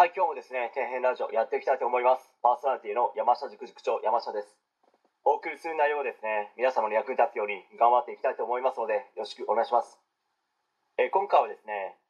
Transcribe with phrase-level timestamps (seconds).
[0.00, 2.24] はい、今日もですね、底辺ラジオやっていきたいと思います。
[2.40, 4.56] パーソナリティの山下塾塾長、山下です。
[5.28, 10.00] お送りする内容をですね、皆様の役に立つように頑張っていきたいと思いますので、よろしくお願いします。
[10.96, 12.00] え今回はですね、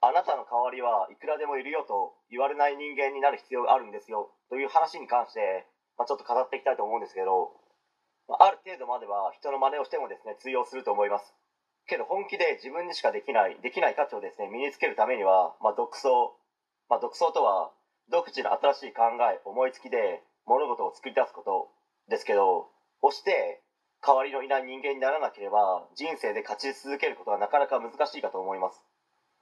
[0.00, 5.68] あなたの代わりはいくらでもいるよと言われない人間になる必要があるんですよという話に関して、
[6.00, 7.52] まあ、ちょっと語っていきたいと思うんですけど、
[8.24, 11.36] まあある程度までは人の真似をしてもですね、通用すると思います。
[11.84, 16.40] けど本気で自分にしかできない、できない価値をですね、身につけるためには、まあ、独創、
[16.88, 17.70] まあ、独創とは
[18.10, 21.68] 独自の新しい考え思いつきで物事を作り出すこと
[22.08, 22.68] ですけど
[23.00, 23.62] 押して
[24.06, 28.84] 代わりのいない人間にならなければ人生で勝ち続けることはなかなか難しいかと思います。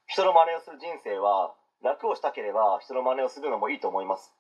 [0.07, 4.33] 人の真似をする人生は楽をしたければ人の真似をするのもいいと思います、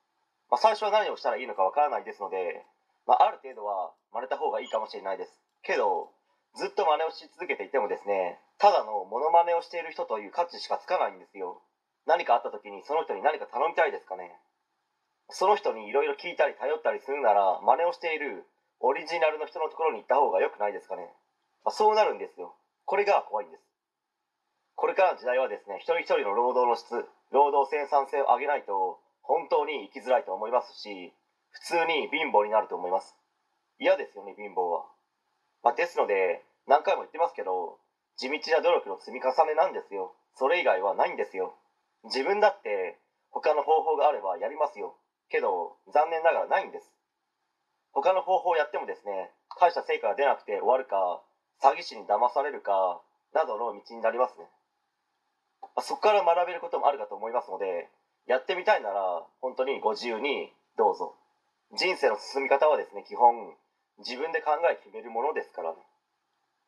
[0.50, 2.64] まあ、最初は何をしたらいいのかわからないですので、
[3.06, 5.32] まあ、ある程度は真似た方がいいかもしれないです。
[5.62, 6.10] けど
[6.54, 11.62] ずっと真似をし続けていてもですねただのモノマネをしている人という価値しかつかないんですよ。
[12.06, 14.34] 何かあった時にその人に何か頼みたいですかね？
[15.30, 18.44] その人にいろいろ聞いたり頼ったりするなら真似をしている
[18.80, 21.08] オリジナルの人のところに行った方が良くないですかね、
[21.64, 22.54] まあ、そうなるんですよ。
[22.84, 23.62] これが怖いんです。
[24.74, 26.90] これからの時代はですね一人一人の労働の質
[27.30, 31.14] 労働生産性を上げないと本当に生きづらいと思いますし
[31.50, 33.14] 普通に貧乏になると思います。
[33.78, 34.84] 嫌ですよね貧乏は、
[35.62, 37.78] まあ、ですので何回も言ってますけど
[38.18, 40.12] 地道な努力の積み重ねなんですよ。
[40.34, 41.54] それ以外はないんですよ。
[42.04, 42.98] 自分だって
[43.30, 44.94] 他の方法があればやりますよ。
[45.30, 46.92] けど残念ながらないんです。
[47.92, 51.22] 他の方法をやってもですね大した成果が出なくて終わるか
[51.62, 53.00] 詐欺師に騙されるか
[53.34, 54.46] などの道になりますね。
[55.80, 57.88] そこから学べることもあるかと思いますので
[58.26, 61.14] やってみたいなら本当にご自由にどうぞ。
[61.74, 63.56] 人生の進み方はですね基本
[63.98, 65.76] 自分で考え決めるものですからね、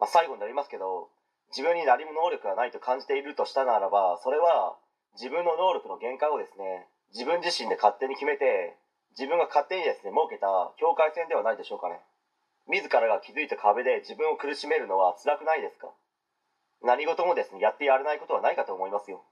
[0.00, 1.10] まあ、最後になりますけど
[1.50, 4.76] 自分に何も能力がないと感じているとしたならばそれは
[5.14, 8.76] 自分の能力の限界をですね自分自身で勝手に決めて
[9.14, 12.02] 自分が勝手にですね設けた境界線ではないでしょうかね。
[12.66, 15.92] 自らが築いた壁で自分を苦しめるのは辛くないですか？
[16.82, 19.22] 何事もですねやってやれないことはないかと思いますよ。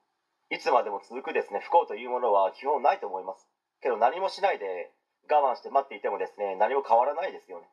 [0.50, 3.48] いつまでも続くですね不幸というものは基本ないと思います。
[3.82, 4.92] けど何もしないで
[5.30, 7.66] 我慢して待っていてもですね何も変わらないですよね、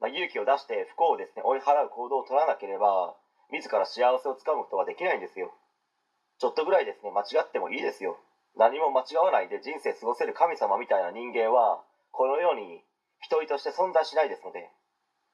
[0.00, 3.14] まあ、勇気を出して不幸をですね追い払う行動を取らなければ
[3.52, 5.54] 自ら幸せをつかむことはできないんですよ。
[6.42, 7.14] ちょっとぐらいですね。
[7.14, 8.18] 間違ってもいいですよ。
[8.58, 12.82] 何も間違わないで人生過ごせる神様みたいな人間はこの世に
[13.22, 14.66] 一人として存在しないですので、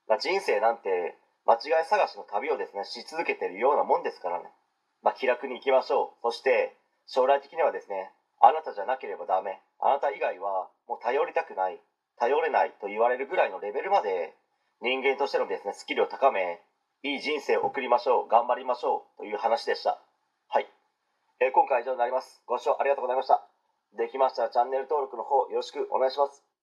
[0.07, 1.17] まあ、人生なんて
[1.49, 4.53] 間違い探しの旅をですねし続けているようなもんですからね、
[5.03, 6.29] まあ、気楽に行きましょう。
[6.29, 6.77] そして
[7.07, 8.13] 将来的にはですね
[8.45, 9.65] あなたじゃなければダメ。
[9.81, 11.81] あなた以外はもう頼りたくない
[12.21, 14.37] 頼れないと言われるぐらいのレベルまで
[14.83, 16.61] 人間としてのですねスキルを高め
[17.01, 18.29] いい人生を送りましょう。
[18.29, 19.25] 頑張りましょう。
[19.25, 19.99] という話でした。
[20.49, 20.69] はい。
[21.41, 22.43] え今回は以上になります。
[22.47, 23.47] ご視聴ありがとうございました。
[23.97, 26.48] できましたらチャンネル登録の方よろしくお願いします。